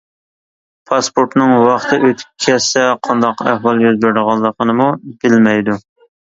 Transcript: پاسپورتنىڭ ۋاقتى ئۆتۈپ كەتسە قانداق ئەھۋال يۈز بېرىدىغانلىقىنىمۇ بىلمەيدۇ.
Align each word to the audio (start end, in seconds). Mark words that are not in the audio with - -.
پاسپورتنىڭ 0.91 1.51
ۋاقتى 1.63 1.99
ئۆتۈپ 2.07 2.31
كەتسە 2.45 2.87
قانداق 3.09 3.45
ئەھۋال 3.45 3.85
يۈز 3.85 4.01
بېرىدىغانلىقىنىمۇ 4.07 4.89
بىلمەيدۇ. 5.13 5.79